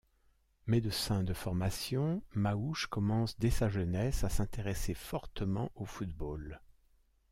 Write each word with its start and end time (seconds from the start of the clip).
Médecin 0.65 1.21
de 1.21 1.31
formation, 1.31 2.23
Maouche 2.33 2.87
commence, 2.87 3.37
dès 3.37 3.51
sa 3.51 3.69
jeunesse, 3.69 4.23
à 4.23 4.29
s'intéresser 4.29 4.95
fortement 4.95 5.71
au 5.75 5.85
football. 5.85 6.59